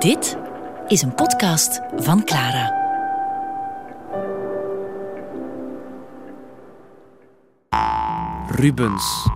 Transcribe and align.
Dit 0.00 0.36
is 0.88 1.02
een 1.02 1.14
podcast 1.14 1.80
van 1.96 2.24
Clara. 2.24 2.78
Rubens. 8.48 9.28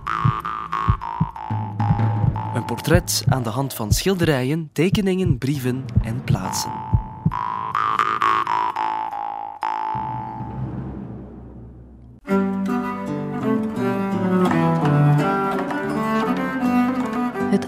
Een 2.53 2.65
portret 2.65 3.23
aan 3.27 3.43
de 3.43 3.49
hand 3.49 3.73
van 3.73 3.91
schilderijen, 3.91 4.69
tekeningen, 4.73 5.37
brieven 5.37 5.85
en 6.03 6.23
plaatsen. 6.23 6.84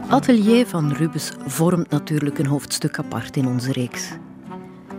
Atelier 0.10 0.68
van 0.68 0.92
Rubens 0.92 1.32
vormt 1.46 1.90
natuurlijk 1.90 2.40
een 2.40 2.46
hoofdstuk 2.46 3.00
apart 3.00 3.38
in 3.38 3.48
onze 3.48 3.72
reeks. 3.72 4.10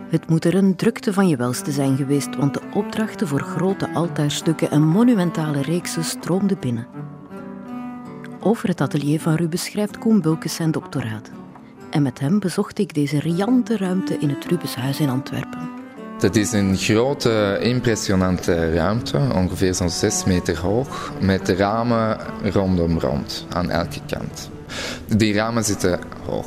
Het 0.09 0.28
moet 0.28 0.45
er 0.45 0.55
een 0.55 0.77
drukte 0.77 1.12
van 1.12 1.28
je 1.28 1.37
welste 1.37 1.73
zijn 1.73 1.96
geweest, 1.96 2.37
want 2.37 2.55
de 2.55 2.60
opdrachten 2.74 3.29
voor 3.29 3.41
grote 3.41 3.88
altaarstukken 3.95 4.70
en 4.70 4.82
monumentale 4.82 5.62
reeksen 5.62 6.05
stroomden 6.05 6.59
binnen. 6.60 6.87
Over 8.41 8.68
het 8.68 8.80
atelier 8.80 9.20
van 9.20 9.34
Rubens 9.34 9.65
schrijft 9.65 9.98
Koen 9.98 10.20
Bulkes 10.20 10.55
zijn 10.55 10.70
doctoraat. 10.70 11.30
En 11.90 12.02
met 12.02 12.18
hem 12.20 12.38
bezocht 12.38 12.79
ik 12.79 12.95
deze 12.95 13.20
riante 13.20 13.77
ruimte 13.77 14.18
in 14.18 14.29
het 14.29 14.45
Rubenshuis 14.45 15.01
in 15.01 15.09
Antwerpen. 15.09 15.70
Het 16.20 16.37
is 16.37 16.52
een 16.52 16.77
grote, 16.77 17.59
impressionante 17.60 18.74
ruimte, 18.74 19.18
ongeveer 19.34 19.74
zo'n 19.74 19.90
6 19.90 20.24
meter 20.24 20.59
hoog, 20.59 21.12
met 21.20 21.48
ramen 21.48 22.18
rondom 22.43 22.98
rond 22.98 23.46
aan 23.48 23.70
elke 23.70 24.01
kant. 24.06 24.51
Die 25.06 25.34
ramen 25.34 25.64
zitten 25.64 25.98
hoog. 26.27 26.46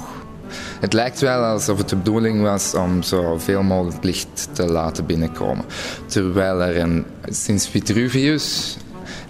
Het 0.79 0.93
lijkt 0.93 1.19
wel 1.19 1.43
alsof 1.43 1.77
het 1.77 1.89
de 1.89 1.95
bedoeling 1.95 2.41
was 2.41 2.73
om 2.73 3.03
zoveel 3.03 3.63
mogelijk 3.63 4.03
licht 4.03 4.49
te 4.51 4.65
laten 4.65 5.05
binnenkomen. 5.05 5.65
Terwijl 6.05 6.61
er 6.61 6.77
een, 6.77 7.05
sinds 7.29 7.67
Vitruvius, 7.67 8.77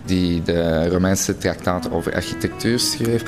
die 0.05 0.41
de 0.43 0.89
Romeinse 0.89 1.38
traktaat 1.38 1.91
over 1.91 2.13
architectuur 2.13 2.79
schreef, 2.79 3.23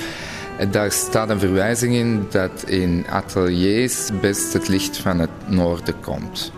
daar 0.72 0.92
staat 0.92 1.30
een 1.30 1.40
verwijzing 1.40 1.94
in 1.94 2.26
dat 2.30 2.64
in 2.66 3.06
ateliers 3.10 4.10
best 4.22 4.54
het 4.54 4.68
licht 4.68 4.98
van 4.98 5.20
het 5.20 5.30
noorden 5.48 6.00
komt. 6.00 6.52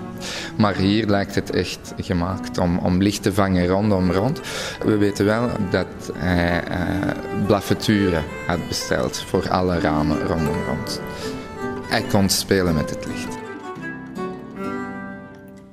Maar 0.58 0.76
hier 0.76 1.08
lijkt 1.08 1.36
het 1.36 1.50
echt 1.50 1.94
gemaakt 1.98 2.58
om, 2.58 2.78
om 2.78 3.02
licht 3.02 3.24
te 3.24 3.34
vangen 3.34 3.68
rondom 3.68 4.12
rond. 4.12 4.42
We 4.86 4.98
weten 4.98 5.26
wel 5.26 5.50
dat 5.70 5.88
hij 6.14 6.64
uh, 7.88 8.20
had 8.48 8.68
besteld 8.68 9.18
voor 9.18 9.50
alle 9.50 9.80
ramen 9.80 10.22
rondom 10.22 10.56
rond. 10.68 11.02
Hij 11.88 12.02
kon 12.02 12.30
spelen 12.30 12.76
met 12.76 12.90
het 12.90 13.06
licht. 13.06 13.38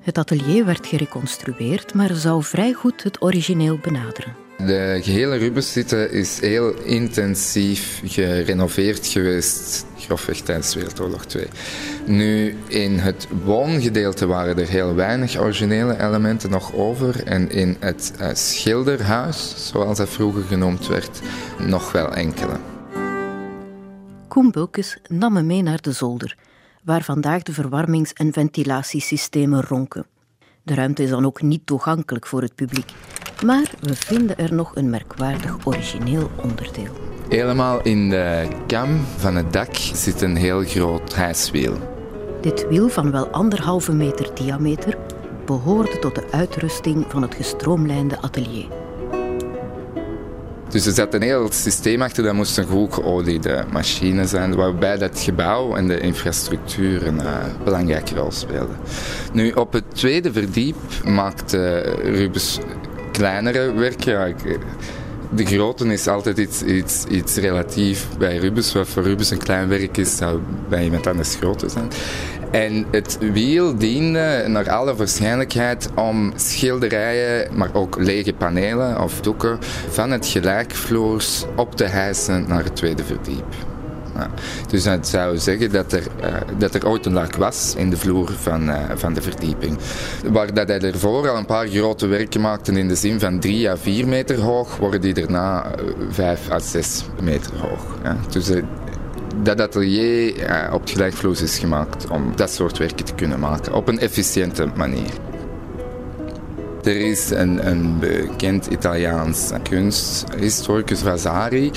Het 0.01 0.19
atelier 0.19 0.65
werd 0.65 0.87
gereconstrueerd, 0.87 1.95
maar 1.95 2.15
zou 2.15 2.43
vrij 2.43 2.73
goed 2.73 3.03
het 3.03 3.23
origineel 3.23 3.79
benaderen. 3.83 4.35
De 4.67 4.99
gehele 5.03 5.37
Rubenszitte 5.37 6.11
is 6.11 6.41
heel 6.41 6.75
intensief 6.83 8.03
gerenoveerd 8.05 9.07
geweest, 9.07 9.87
grofweg 9.99 10.41
tijdens 10.41 10.75
Wereldoorlog 10.75 11.25
2. 11.25 11.47
Nu, 12.07 12.57
in 12.67 12.99
het 12.99 13.29
woongedeelte 13.45 14.27
waren 14.27 14.59
er 14.59 14.69
heel 14.69 14.95
weinig 14.95 15.39
originele 15.39 16.01
elementen 16.01 16.51
nog 16.51 16.75
over 16.75 17.27
en 17.27 17.51
in 17.51 17.77
het 17.81 18.13
uh, 18.21 18.29
schilderhuis, 18.33 19.55
zoals 19.71 19.99
dat 19.99 20.09
vroeger 20.09 20.43
genoemd 20.43 20.87
werd, 20.87 21.21
nog 21.59 21.93
wel 21.93 22.15
enkele. 22.15 22.57
Koen 24.29 24.51
Bulkes 24.51 24.99
nam 25.09 25.33
me 25.33 25.43
mee 25.43 25.63
naar 25.63 25.81
de 25.81 25.93
zolder, 25.93 26.37
waar 26.85 27.03
vandaag 27.03 27.43
de 27.43 27.53
verwarmings- 27.53 28.13
en 28.13 28.33
ventilatiesystemen 28.33 29.63
ronken. 29.63 30.07
De 30.63 30.75
ruimte 30.75 31.03
is 31.03 31.11
dan 31.11 31.27
ook 31.27 31.43
niet 31.43 31.67
toegankelijk 31.67 32.27
voor 32.27 32.43
het 32.43 32.55
publiek. 32.55 32.91
Maar 33.45 33.71
we 33.81 33.95
vinden 33.97 34.39
er 34.39 34.55
nog 34.55 34.71
een 34.75 34.91
merkwaardig 34.91 35.57
origineel 35.65 36.31
onderdeel. 36.43 36.93
Helemaal 37.29 37.81
in 37.83 38.11
de 38.11 38.49
kam 38.67 39.01
van 39.17 39.37
het 39.37 39.53
dak 39.53 39.75
zit 39.75 40.21
een 40.21 40.37
heel 40.37 40.65
groot 40.65 41.15
hijswiel. 41.15 41.75
Dit 42.41 42.69
wiel 42.69 42.89
van 42.89 43.11
wel 43.11 43.27
anderhalve 43.27 43.93
meter 43.93 44.31
diameter 44.35 44.97
behoorde 45.47 45.99
tot 45.99 46.15
de 46.15 46.25
uitrusting 46.31 47.05
van 47.09 47.23
het 47.23 47.35
gestroomlijnde 47.35 48.21
atelier. 48.21 48.67
Dus 50.69 50.87
er 50.87 50.93
zat 50.93 51.15
een 51.15 51.23
heel 51.23 51.49
systeem 51.51 52.03
achter, 52.03 52.25
dat 52.25 52.35
moest 52.35 52.59
een 52.59 52.67
goed 52.67 52.95
geoliede 52.95 53.65
machine 53.73 54.27
zijn, 54.27 54.55
waarbij 54.55 54.99
dat 54.99 55.21
gebouw 55.21 55.77
en 55.77 55.89
de 55.89 56.01
infrastructuur 56.01 57.07
een 57.07 57.17
uh, 57.17 57.37
belangrijke 57.65 58.15
rol 58.15 58.31
speelden. 58.31 58.77
Nu, 59.33 59.51
op 59.51 59.73
het 59.73 59.85
tweede 59.95 60.33
verdiep 60.33 60.77
maakte 61.05 61.81
Rubens 62.03 62.59
kleinere 63.13 63.73
werken. 63.73 64.37
De 65.35 65.47
grootte 65.47 65.87
is 65.87 66.09
altijd 66.09 66.39
iets, 66.39 66.63
iets, 66.63 67.05
iets 67.05 67.37
relatief 67.37 68.07
bij 68.19 68.37
Rubens. 68.37 68.73
Wat 68.73 68.89
voor 68.89 69.03
Rubens 69.03 69.31
een 69.31 69.39
klein 69.39 69.69
werk 69.69 69.97
is, 69.97 70.17
zou 70.17 70.41
bij 70.69 70.85
iemand 70.85 71.07
anders 71.07 71.35
groter 71.35 71.71
zijn. 71.71 71.91
En 72.51 72.87
het 72.91 73.19
wiel 73.33 73.77
diende 73.77 74.45
naar 74.47 74.71
alle 74.71 74.95
waarschijnlijkheid 74.95 75.89
om 75.95 76.33
schilderijen, 76.37 77.57
maar 77.57 77.75
ook 77.75 77.97
lege 77.99 78.33
panelen 78.33 79.03
of 79.03 79.21
doeken 79.21 79.59
van 79.89 80.11
het 80.11 80.27
gelijkvloers 80.27 81.45
op 81.57 81.77
te 81.77 81.85
hijsen 81.85 82.45
naar 82.49 82.65
het 82.65 82.77
tweede 82.77 83.05
verdiep. 83.05 83.72
Dus 84.69 84.83
dat 84.83 85.09
zou 85.09 85.39
zeggen 85.39 85.73
dat 85.73 85.93
er, 85.93 86.07
uh, 86.25 86.35
dat 86.59 86.75
er 86.75 86.89
ooit 86.89 87.07
een 87.07 87.13
lak 87.13 87.37
was 87.37 87.75
in 87.77 87.91
de 87.91 87.97
vloer 87.97 88.33
van, 88.41 88.69
uh, 88.69 88.77
van 88.95 89.15
de 89.15 89.23
verdieping. 89.23 89.79
Waar 90.31 90.55
dat 90.55 90.69
hij 90.69 90.81
ervoor 90.81 91.29
al 91.29 91.37
een 91.37 91.47
paar 91.47 91.69
grote 91.69 92.07
werken 92.07 92.41
maakte 92.41 92.73
in 92.73 92.89
de 92.89 92.95
zin 92.95 93.21
van 93.21 93.41
3 93.41 93.71
à 93.71 93.77
4 93.77 94.09
meter 94.09 94.41
hoog, 94.41 94.77
worden 94.77 95.01
die 95.01 95.15
daarna 95.15 95.71
5 96.11 96.51
à 96.51 96.59
6 96.59 97.05
meter 97.23 97.53
hoog. 97.57 97.99
Ja. 98.03 98.17
Dus 98.31 98.51
dat 99.43 99.61
atelier 99.61 100.37
uh, 100.37 100.73
op 100.73 100.81
het 100.81 100.91
gelijkvloers 100.91 101.43
is 101.43 101.59
gemaakt 101.59 102.11
om 102.11 102.33
dat 102.37 102.51
soort 102.51 102.79
werken 102.79 103.05
te 103.05 103.15
kunnen 103.15 103.41
maken 103.41 103.75
op 103.75 103.89
een 103.89 103.99
efficiënte 103.99 104.69
manier. 104.77 105.11
Er 106.85 106.97
is 106.97 107.31
een, 107.31 107.67
een 107.67 107.99
bekend 107.99 108.67
Italiaans 108.67 109.51
kunsthistoricus 109.69 111.01
Vasari 111.01 111.71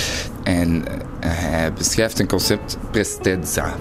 en 0.43 0.83
hij 1.19 1.73
beschrijft 1.73 2.19
een 2.19 2.27
concept 2.27 2.77
prestezza. 2.91 3.75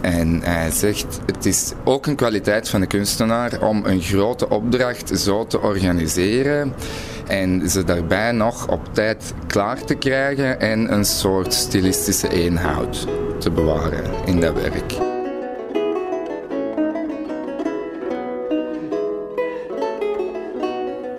En 0.00 0.42
hij 0.42 0.70
zegt, 0.70 1.20
het 1.26 1.46
is 1.46 1.72
ook 1.84 2.06
een 2.06 2.16
kwaliteit 2.16 2.68
van 2.68 2.80
de 2.80 2.86
kunstenaar 2.86 3.62
om 3.62 3.84
een 3.84 4.00
grote 4.00 4.48
opdracht 4.48 5.18
zo 5.18 5.46
te 5.46 5.60
organiseren 5.60 6.74
en 7.26 7.70
ze 7.70 7.84
daarbij 7.84 8.32
nog 8.32 8.68
op 8.68 8.94
tijd 8.94 9.34
klaar 9.46 9.84
te 9.84 9.94
krijgen 9.94 10.60
en 10.60 10.92
een 10.92 11.04
soort 11.04 11.54
stilistische 11.54 12.28
eenhoud 12.28 13.06
te 13.38 13.50
bewaren 13.50 14.04
in 14.24 14.40
dat 14.40 14.54
werk. 14.54 15.19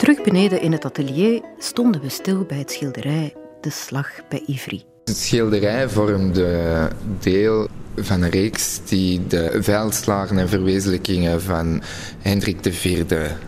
Terug 0.02 0.22
beneden 0.22 0.62
in 0.62 0.72
het 0.72 0.86
atelier 0.86 1.42
stonden 1.58 2.02
we 2.02 2.10
stil 2.10 2.44
bij 2.44 2.58
het 2.58 2.72
schilderij 2.72 3.36
De 3.62 3.70
Slag 3.70 4.10
bij 4.30 4.44
Ivry. 4.48 4.84
Het 5.04 5.18
schilderij 5.18 5.90
vormde 5.90 6.90
deel 7.20 7.68
van 7.96 8.22
een 8.22 8.30
reeks 8.30 8.86
die 8.86 9.28
de 9.28 9.58
veldslagen 9.62 10.38
en 10.38 10.50
verwezenlijkingen 10.50 11.42
van 11.42 11.82
Hendrik 12.20 12.66
IV 12.66 13.04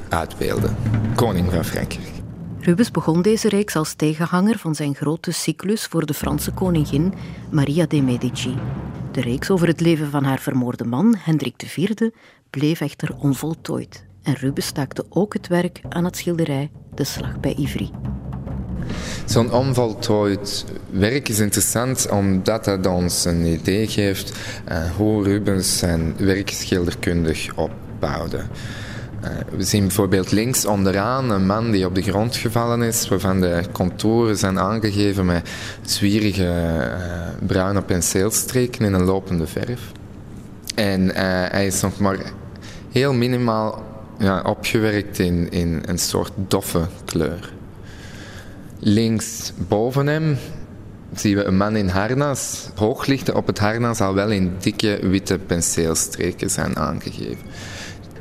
uitbeelde, 0.10 0.70
koning 1.16 1.52
van 1.52 1.66
Frankrijk. 1.66 2.12
Rubens 2.60 2.92
begon 2.92 3.22
deze 3.22 3.50
reeks 3.50 3.76
als 3.76 3.94
tegenhanger 3.94 4.58
van 4.58 4.76
zijn 4.76 4.96
grote 4.96 5.32
cyclus 5.32 5.86
voor 5.86 6.06
de 6.06 6.14
Franse 6.14 6.52
koningin 6.52 7.14
Maria 7.52 7.86
de 7.86 8.02
Medici. 8.02 8.56
De 9.12 9.22
reeks 9.22 9.50
over 9.50 9.68
het 9.68 9.82
leven 9.82 10.10
van 10.10 10.24
haar 10.24 10.40
vermoorde 10.40 10.86
man, 10.86 11.16
Hendrik 11.18 11.64
IV, 11.64 12.10
bleef 12.50 12.82
echter 12.82 13.16
onvoltooid. 13.18 14.12
En 14.24 14.34
Rubens 14.34 14.68
staakte 14.68 15.06
ook 15.10 15.34
het 15.34 15.48
werk 15.48 15.82
aan 15.90 16.06
het 16.06 16.18
schilderij 16.18 16.72
De 16.94 17.04
Slag 17.04 17.40
bij 17.40 17.54
Ivry. 17.54 17.90
Zo'n 19.26 19.52
onvoltooid 19.52 20.66
werk 20.90 21.30
is 21.30 21.40
interessant 21.40 22.10
omdat 22.10 22.66
dat 22.66 22.88
ons 22.88 23.26
een 23.26 23.46
idee 23.46 23.88
geeft 23.88 24.34
uh, 24.72 24.92
hoe 24.92 25.24
Rubens 25.24 25.78
zijn 25.78 26.16
werk 26.18 26.50
schilderkundig 26.50 27.56
opbouwde. 27.56 28.38
Uh, 28.38 29.30
we 29.58 29.64
zien 29.64 29.82
bijvoorbeeld 29.82 30.32
links 30.32 30.66
onderaan 30.66 31.30
een 31.30 31.46
man 31.46 31.72
die 31.72 31.86
op 31.86 31.96
de 31.96 32.02
grond 32.02 32.36
gevallen 32.36 32.82
is, 32.82 33.08
waarvan 33.08 33.42
de 33.42 33.64
contouren 33.72 34.38
zijn 34.38 34.60
aangegeven 34.60 35.26
met 35.26 35.50
zwierige 35.82 36.44
uh, 36.44 37.48
bruine 37.48 37.82
penseelstreken 37.82 38.86
in 38.86 38.94
een 38.94 39.06
lopende 39.06 39.48
verf. 39.48 39.92
En 40.76 41.16
hij 41.52 41.66
is 41.66 41.82
nog 41.82 42.00
maar 42.00 42.18
heel 42.92 43.14
minimaal 43.14 43.93
ja, 44.20 44.42
opgewerkt 44.42 45.20
in, 45.20 45.52
in 45.52 45.84
een 45.86 46.00
soort 46.00 46.32
doffe 46.36 46.88
kleur. 47.06 47.54
Links 48.80 49.54
boven 49.68 50.08
hem 50.08 50.38
zien 51.16 51.36
we 51.36 51.44
een 51.44 51.58
man 51.58 51.76
in 51.76 51.88
harnas. 51.88 52.70
Hooglichten 52.76 53.36
op 53.36 53.48
het 53.48 53.60
harnas 53.60 54.02
al 54.02 54.14
wel 54.14 54.30
in 54.30 54.56
dikke 54.60 55.00
witte 55.02 55.38
penseelstreken 55.38 56.50
zijn 56.50 56.78
aangegeven. 56.78 57.46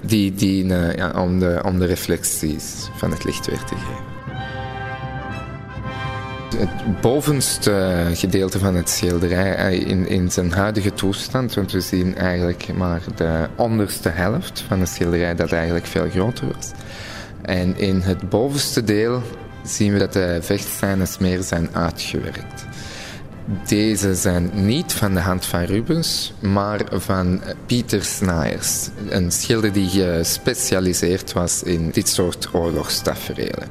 Die 0.00 0.35
dienen 0.35 0.97
ja, 0.97 1.11
om, 1.23 1.39
de, 1.39 1.61
om 1.65 1.79
de 1.79 1.87
reflecties 1.87 2.89
van 2.97 3.11
het 3.11 3.25
licht 3.25 3.47
weer 3.47 3.65
te 3.65 3.75
geven. 3.75 4.12
Het 6.57 7.01
bovenste 7.01 8.07
gedeelte 8.15 8.59
van 8.59 8.75
het 8.75 8.89
schilderij 8.89 9.55
eh, 9.55 9.89
in, 9.89 10.09
in 10.09 10.31
zijn 10.31 10.53
huidige 10.53 10.93
toestand, 10.93 11.55
want 11.55 11.73
we 11.73 11.81
zien 11.81 12.17
eigenlijk 12.17 12.69
maar 12.75 13.01
de 13.17 13.49
onderste 13.57 14.09
helft 14.09 14.65
van 14.69 14.81
het 14.81 14.89
schilderij 14.89 15.35
dat 15.35 15.53
eigenlijk 15.53 15.87
veel 15.87 16.09
groter 16.11 16.47
was. 16.47 16.71
En 17.43 17.79
in 17.79 18.01
het 18.01 18.29
bovenste 18.29 18.85
deel 18.85 19.23
zien 19.65 19.93
we 19.93 19.99
dat 19.99 20.13
de 20.13 20.39
vechtscènes 20.43 21.19
meer 21.19 21.43
zijn 21.43 21.69
uitgewerkt. 21.73 22.67
Deze 23.67 24.15
zijn 24.15 24.50
niet 24.55 24.93
van 24.93 25.15
de 25.15 25.21
hand 25.21 25.47
van 25.47 25.62
Rubens, 25.62 26.33
maar 26.41 26.81
van 26.91 27.41
Pieter 27.67 28.05
Snaers, 28.05 28.89
een 29.09 29.33
schilder 29.33 29.73
die 29.73 29.89
gespecialiseerd 29.89 31.33
was 31.33 31.62
in 31.62 31.91
dit 31.91 32.09
soort 32.09 32.49
oorlogstaferelen. 32.53 33.69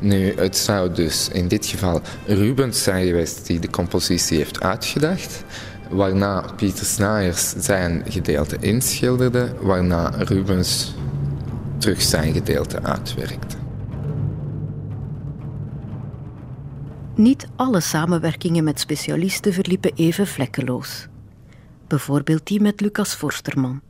Nu, 0.00 0.34
het 0.36 0.56
zou 0.56 0.94
dus 0.94 1.28
in 1.32 1.48
dit 1.48 1.66
geval 1.66 2.00
Rubens 2.26 2.82
zijn 2.82 3.06
geweest 3.06 3.46
die 3.46 3.58
de 3.58 3.70
compositie 3.70 4.36
heeft 4.36 4.62
uitgedacht, 4.62 5.44
waarna 5.90 6.44
Pieter 6.56 6.86
Snaers 6.86 7.54
zijn 7.58 8.04
gedeelte 8.08 8.56
inschilderde, 8.60 9.54
waarna 9.60 10.12
Rubens 10.18 10.94
terug 11.78 12.02
zijn 12.02 12.32
gedeelte 12.32 12.82
uitwerkte. 12.82 13.59
Niet 17.20 17.46
alle 17.56 17.80
samenwerkingen 17.80 18.64
met 18.64 18.80
specialisten 18.80 19.52
verliepen 19.52 19.92
even 19.94 20.26
vlekkeloos. 20.26 21.06
Bijvoorbeeld 21.86 22.46
die 22.46 22.60
met 22.60 22.80
Lucas 22.80 23.14
Forsterman, 23.14 23.80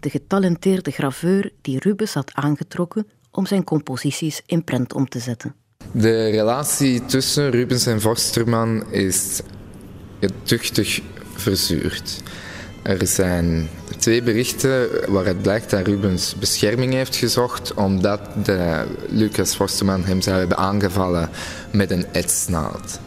de 0.00 0.10
getalenteerde 0.10 0.90
graveur 0.90 1.52
die 1.60 1.78
Rubens 1.78 2.14
had 2.14 2.30
aangetrokken 2.34 3.06
om 3.30 3.46
zijn 3.46 3.64
composities 3.64 4.42
in 4.46 4.64
prent 4.64 4.94
om 4.94 5.08
te 5.08 5.18
zetten. 5.18 5.54
De 5.92 6.30
relatie 6.30 7.04
tussen 7.04 7.50
Rubens 7.50 7.86
en 7.86 8.00
Forsterman 8.00 8.90
is 8.90 9.40
tuchtig 10.42 11.00
verzuurd. 11.34 12.22
Er 12.82 13.06
zijn 13.06 13.68
twee 13.98 14.22
berichten 14.22 14.88
waaruit 15.12 15.42
blijkt 15.42 15.70
dat 15.70 15.86
Rubens 15.86 16.34
bescherming 16.34 16.92
heeft 16.92 17.16
gezocht 17.16 17.74
omdat 17.74 18.20
de 18.44 18.84
Lucas 19.08 19.54
Forsterman 19.54 20.04
hem 20.04 20.20
zou 20.20 20.38
hebben 20.38 20.56
aangevallen 20.56 21.30
met 21.72 21.90
een 21.90 22.06
etsnaald. 22.12 23.00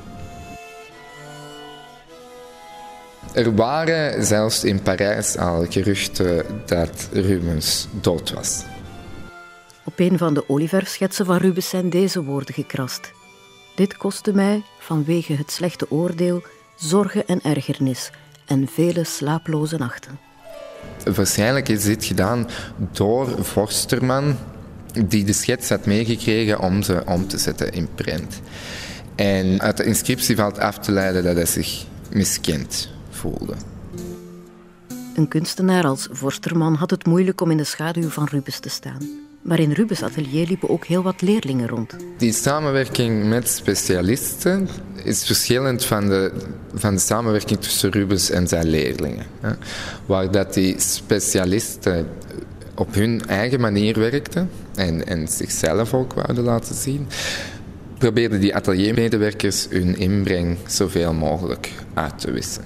Er 3.33 3.55
waren 3.55 4.25
zelfs 4.25 4.63
in 4.63 4.81
Parijs 4.81 5.37
al 5.37 5.65
geruchten 5.69 6.45
dat 6.65 7.09
Rubens 7.11 7.87
dood 8.01 8.33
was. 8.33 8.63
Op 9.83 9.99
een 9.99 10.17
van 10.17 10.33
de 10.33 10.49
olieverfschetsen 10.49 11.25
van 11.25 11.37
Rubens 11.37 11.69
zijn 11.69 11.89
deze 11.89 12.23
woorden 12.23 12.53
gekrast. 12.53 13.11
Dit 13.75 13.97
kostte 13.97 14.33
mij, 14.33 14.63
vanwege 14.79 15.33
het 15.33 15.51
slechte 15.51 15.91
oordeel, 15.91 16.43
zorgen 16.75 17.27
en 17.27 17.39
ergernis 17.43 18.11
en 18.45 18.67
vele 18.67 19.03
slaaploze 19.03 19.77
nachten. 19.77 20.19
Waarschijnlijk 21.15 21.69
is 21.69 21.83
dit 21.83 22.05
gedaan 22.05 22.47
door 22.91 23.43
Forsterman, 23.43 24.37
die 25.05 25.23
de 25.23 25.33
schets 25.33 25.69
had 25.69 25.85
meegekregen 25.85 26.59
om 26.59 26.83
ze 26.83 27.03
om 27.05 27.27
te 27.27 27.37
zetten 27.37 27.71
in 27.71 27.87
print. 27.95 28.41
En 29.15 29.61
uit 29.61 29.77
de 29.77 29.83
inscriptie 29.83 30.35
valt 30.35 30.59
af 30.59 30.79
te 30.79 30.91
leiden 30.91 31.23
dat 31.23 31.35
hij 31.35 31.45
zich 31.45 31.85
miskend 32.11 32.89
voelde. 33.09 33.53
Een 35.15 35.27
kunstenaar 35.27 35.85
als 35.85 36.07
Forsterman 36.11 36.75
had 36.75 36.89
het 36.89 37.05
moeilijk 37.05 37.41
om 37.41 37.51
in 37.51 37.57
de 37.57 37.63
schaduw 37.63 38.09
van 38.09 38.27
Rubens 38.31 38.59
te 38.59 38.69
staan. 38.69 39.24
Maar 39.45 39.59
in 39.59 39.71
Rubens' 39.71 40.03
atelier 40.03 40.47
liepen 40.47 40.69
ook 40.69 40.85
heel 40.85 41.03
wat 41.03 41.21
leerlingen 41.21 41.67
rond. 41.67 41.95
Die 42.17 42.33
samenwerking 42.33 43.29
met 43.29 43.49
specialisten 43.49 44.69
is 45.03 45.25
verschillend 45.25 45.85
van 45.85 46.07
de, 46.07 46.31
van 46.73 46.93
de 46.93 46.99
samenwerking 46.99 47.59
tussen 47.59 47.91
Rubens 47.91 48.29
en 48.29 48.47
zijn 48.47 48.67
leerlingen. 48.67 49.25
Hè. 49.39 49.51
Waar 50.05 50.31
dat 50.31 50.53
die 50.53 50.75
specialisten 50.77 52.07
op 52.75 52.93
hun 52.93 53.21
eigen 53.27 53.59
manier 53.59 53.99
werkten 53.99 54.49
en, 54.75 55.07
en 55.07 55.27
zichzelf 55.27 55.93
ook 55.93 56.13
wouden 56.13 56.43
laten 56.43 56.75
zien, 56.75 57.07
probeerden 57.97 58.39
die 58.39 58.55
ateliermedewerkers 58.55 59.67
hun 59.69 59.97
inbreng 59.97 60.57
zoveel 60.67 61.13
mogelijk 61.13 61.71
uit 61.93 62.19
te 62.19 62.31
wissen. 62.31 62.63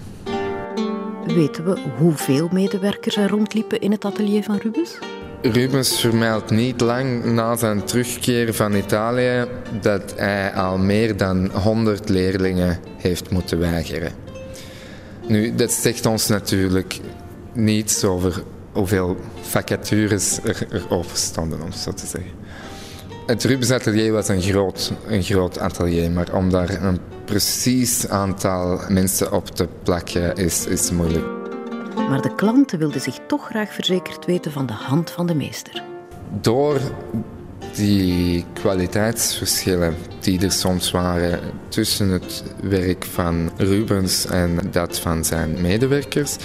Weten 1.26 1.66
we 1.66 1.80
hoeveel 1.98 2.50
medewerkers 2.52 3.18
er 3.18 3.30
rondliepen 3.30 3.80
in 3.80 3.92
het 3.92 4.06
atelier 4.06 4.44
van 4.44 4.58
Rubens? 4.58 4.98
Rubens 5.42 6.00
vermeldt 6.00 6.52
niet 6.52 6.82
lang 6.82 7.24
na 7.24 7.56
zijn 7.56 7.84
terugkeer 7.84 8.54
van 8.54 8.74
Italië 8.74 9.46
dat 9.82 10.14
hij 10.16 10.54
al 10.54 10.78
meer 10.78 11.18
dan 11.18 11.50
100 11.52 12.10
leerlingen 12.10 12.80
heeft 12.98 13.30
moeten 13.30 13.60
weigeren. 13.60 14.12
Nu, 15.28 15.56
dat 15.56 15.72
zegt 15.72 16.06
ons 16.06 16.28
natuurlijk 16.28 17.00
niets 17.54 18.04
over 18.04 18.44
hoeveel 18.72 19.18
vacatures 19.42 20.40
er, 20.44 20.68
er 20.72 20.86
open 20.90 21.18
stonden, 21.18 21.62
om 21.62 21.72
zo 21.72 21.92
te 21.92 22.08
zeggen. 22.08 22.32
Het 23.26 23.44
Rubens 23.44 23.72
atelier 23.72 24.12
was 24.12 24.28
een 24.28 24.42
groot, 24.42 24.92
een 25.08 25.24
groot 25.24 25.60
atelier, 25.60 26.12
maar 26.12 26.34
om 26.34 26.50
daar 26.50 26.84
een 26.84 27.00
precies 27.26 28.08
aantal 28.08 28.82
mensen 28.88 29.32
op 29.32 29.50
te 29.50 29.68
plakken 29.84 30.36
is, 30.36 30.66
is 30.66 30.92
moeilijk. 30.92 31.39
Maar 32.08 32.22
de 32.22 32.36
klanten 32.36 32.80
wilden 32.80 33.02
zich 33.02 33.20
toch 33.28 33.46
graag 33.46 33.74
verzekerd 33.74 34.26
weten 34.26 34.52
van 34.52 34.66
de 34.66 34.74
hand 34.74 35.12
van 35.12 35.28
de 35.28 35.36
meester. 35.36 35.84
Door 36.42 36.80
die 37.76 38.46
kwaliteitsverschillen 38.54 39.96
die 40.20 40.42
er 40.42 40.52
soms 40.52 40.92
waren 40.92 41.40
tussen 41.68 42.10
het 42.10 42.44
werk 42.62 43.06
van 43.06 43.52
Rubens 43.58 44.26
en 44.26 44.60
dat 44.72 45.00
van 45.00 45.26
zijn 45.26 45.62
medewerkers, 45.62 46.36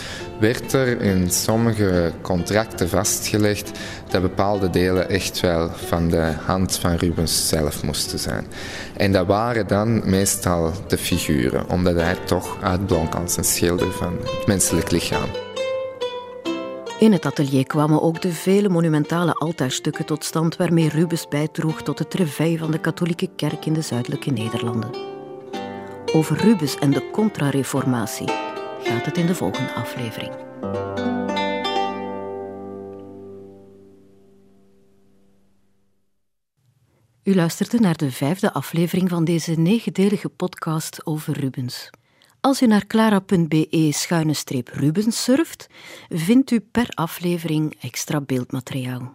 werd 0.41 0.73
er 0.73 1.01
in 1.01 1.31
sommige 1.31 2.13
contracten 2.23 2.89
vastgelegd 2.89 3.71
dat 4.09 4.23
bepaalde 4.23 4.71
delen 4.71 5.09
echt 5.09 5.41
wel 5.41 5.71
van 5.75 6.09
de 6.09 6.33
hand 6.45 6.77
van 6.77 6.95
Rubens 6.95 7.49
zelf 7.49 7.83
moesten 7.83 8.19
zijn. 8.19 8.47
En 8.97 9.13
dat 9.13 9.27
waren 9.27 9.67
dan 9.67 10.11
meestal 10.11 10.73
de 10.89 10.99
figuren, 10.99 11.69
omdat 11.69 11.95
hij 11.95 12.17
toch 12.25 12.57
uitblonk 12.63 13.15
als 13.15 13.37
een 13.37 13.45
schilder 13.45 13.93
van 13.93 14.17
het 14.21 14.47
menselijk 14.47 14.91
lichaam. 14.91 15.44
In 16.99 17.13
het 17.13 17.27
atelier 17.27 17.67
kwamen 17.67 18.03
ook 18.03 18.23
de 18.23 18.33
vele 18.33 18.69
monumentale 18.69 19.35
altaarstukken 19.35 20.05
tot 20.05 20.25
stand 20.25 20.57
waarmee 20.57 20.89
Rubens 20.89 21.29
bijdroeg 21.29 21.83
tot 21.83 21.99
het 21.99 22.15
reveil 22.15 22.57
van 22.57 22.71
de 22.71 22.81
katholieke 22.81 23.31
kerk 23.37 23.67
in 23.67 23.73
de 23.73 23.81
zuidelijke 23.81 24.31
Nederlanden. 24.31 24.91
Over 26.13 26.37
Rubens 26.37 26.79
en 26.79 26.91
de 26.91 27.11
contra-reformatie 27.11 28.29
gaat 28.83 29.05
het 29.05 29.19
in 29.19 29.27
de 29.27 29.35
volgende 29.35 29.73
aflevering. 29.73 30.33
U 37.23 37.35
luisterde 37.35 37.79
naar 37.79 37.97
de 37.97 38.11
vijfde 38.11 38.53
aflevering 38.53 39.09
van 39.09 39.25
deze 39.25 39.53
negendelige 39.53 40.29
podcast 40.29 41.07
over 41.07 41.39
Rubens. 41.41 41.91
Als 42.45 42.63
u 42.63 42.67
naar 42.67 42.87
clara.be-rubens 42.87 45.23
surft, 45.23 45.67
vindt 46.09 46.51
u 46.51 46.61
per 46.61 46.89
aflevering 46.95 47.77
extra 47.81 48.21
beeldmateriaal. 48.21 49.13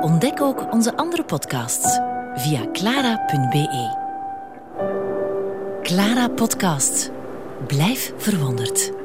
Ontdek 0.00 0.40
ook 0.40 0.72
onze 0.72 0.96
andere 0.96 1.24
podcasts 1.24 2.00
via 2.34 2.70
clara.be. 2.72 4.00
Clara 5.82 6.28
Podcast. 6.28 7.10
Blijf 7.66 8.12
verwonderd. 8.16 9.01